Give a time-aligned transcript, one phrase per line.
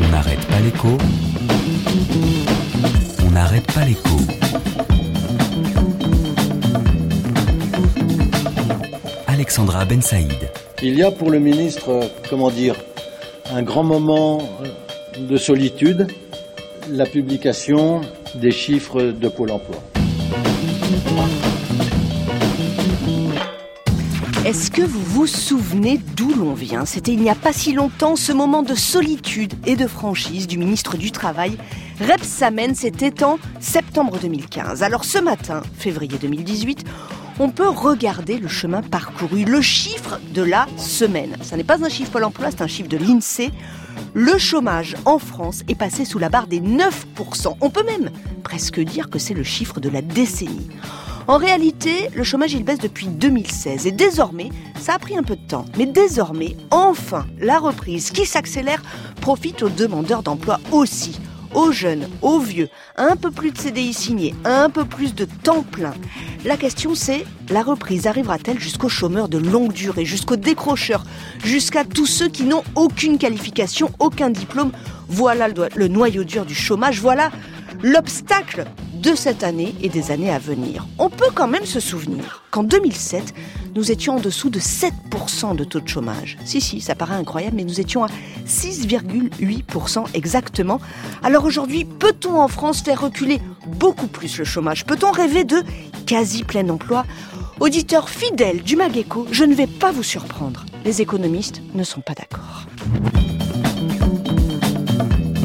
[0.00, 0.98] On n'arrête pas l'écho.
[3.26, 4.16] On n'arrête pas l'écho.
[9.26, 10.32] Alexandra Ben Saïd.
[10.82, 12.74] Il y a pour le ministre, comment dire,
[13.52, 14.42] un grand moment
[15.18, 16.06] de solitude,
[16.90, 18.00] la publication
[18.34, 19.76] des chiffres de Pôle emploi.
[24.44, 26.84] Est-ce que vous vous souvenez d'où l'on vient?
[26.84, 30.58] C'était il n'y a pas si longtemps ce moment de solitude et de franchise du
[30.58, 31.56] ministre du Travail.
[32.00, 34.82] Repsamen, c'était en septembre 2015.
[34.82, 36.84] Alors ce matin, février 2018,
[37.38, 41.36] on peut regarder le chemin parcouru, le chiffre de la semaine.
[41.42, 43.52] Ce n'est pas un chiffre Pôle emploi, c'est un chiffre de l'INSEE.
[44.12, 47.58] Le chômage en France est passé sous la barre des 9%.
[47.60, 48.10] On peut même
[48.42, 50.68] presque dire que c'est le chiffre de la décennie.
[51.28, 55.36] En réalité, le chômage il baisse depuis 2016 et désormais, ça a pris un peu
[55.36, 58.82] de temps, mais désormais, enfin, la reprise qui s'accélère
[59.20, 61.20] profite aux demandeurs d'emploi aussi.
[61.54, 65.62] Aux jeunes, aux vieux, un peu plus de CDI signé, un peu plus de temps
[65.62, 65.92] plein.
[66.46, 71.04] La question c'est, la reprise arrivera-t-elle jusqu'aux chômeurs de longue durée, jusqu'aux décrocheurs,
[71.44, 74.72] jusqu'à tous ceux qui n'ont aucune qualification, aucun diplôme?
[75.08, 77.30] Voilà le noyau dur du chômage, voilà
[77.82, 78.64] l'obstacle
[79.02, 80.86] de cette année et des années à venir.
[80.98, 83.34] On peut quand même se souvenir qu'en 2007,
[83.74, 86.38] nous étions en dessous de 7% de taux de chômage.
[86.44, 88.08] Si, si, ça paraît incroyable, mais nous étions à
[88.46, 90.80] 6,8% exactement.
[91.24, 94.84] Alors aujourd'hui, peut-on en France faire reculer beaucoup plus le chômage?
[94.84, 95.64] Peut-on rêver de
[96.06, 97.04] quasi plein emploi?
[97.58, 100.64] Auditeur fidèle du Mageco, je ne vais pas vous surprendre.
[100.84, 102.66] Les économistes ne sont pas d'accord.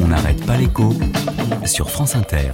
[0.00, 0.92] On n'arrête pas l'écho
[1.64, 2.52] sur France Inter.